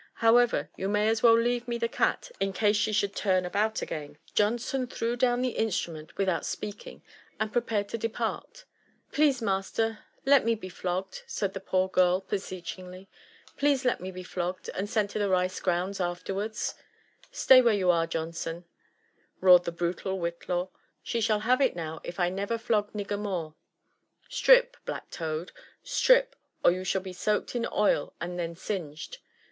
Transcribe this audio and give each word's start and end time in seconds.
However, 0.15 0.71
you 0.75 0.89
may 0.89 1.07
as 1.09 1.21
well 1.21 1.37
leave 1.37 1.67
me 1.67 1.77
the 1.77 1.87
cat 1.87 2.31
in 2.39 2.53
case 2.53 2.75
she 2.75 2.91
should 2.91 3.15
turnabout 3.15 3.83
again.". 3.83 4.17
Johnson 4.33 4.87
threw 4.87 5.15
down 5.15 5.43
the 5.43 5.49
instrument 5.51 6.17
without 6.17 6.43
speaking, 6.43 7.03
and 7.39 7.53
prepared 7.53 7.87
to 7.89 7.99
depart." 7.99 8.65
Please, 9.13 9.43
master, 9.43 9.99
let 10.25 10.43
me 10.43 10.55
be 10.55 10.69
flogged," 10.69 11.21
said 11.27 11.53
the 11.53 11.59
poor 11.59 11.87
girl 11.87 12.21
beseechingly, 12.21 13.09
—"please 13.59 13.85
let 13.85 14.01
me 14.01 14.09
be 14.09 14.23
flogged, 14.23 14.71
and 14.73 14.89
sent 14.89 15.11
to 15.11 15.19
the 15.19 15.29
rice*grounds 15.29 15.99
afterwards." 15.99 16.73
Stay 17.31 17.61
where 17.61 17.71
you 17.75 17.91
are, 17.91 18.07
Johnson 18.07 18.65
1" 19.39 19.51
roturedthe 19.59 19.77
krutal 19.95 20.17
Whitlaw; 20.17 20.69
"she 21.03 21.21
shall 21.21 21.41
have 21.41 21.61
it 21.61 21.75
now 21.75 22.01
if 22.03 22.19
I 22.19 22.29
never 22.29 22.57
flog 22.57 22.91
nigger 22.93 23.19
more. 23.19 23.53
Strip, 24.29 24.77
black 24.83 25.11
toad— 25.11 25.51
strip, 25.83 26.35
or 26.65 26.71
you 26.71 26.83
shall 26.83 27.01
be 27.01 27.13
soaked 27.13 27.55
in 27.55 27.67
oil 27.71 28.15
and 28.19 28.39
then 28.39 28.55
singed. 28.55 29.19